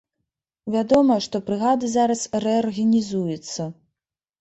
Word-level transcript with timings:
Вядома, 0.75 1.17
што 1.27 1.43
брыгада 1.51 1.91
зараз 1.99 2.25
рэарганізуецца. 2.49 3.73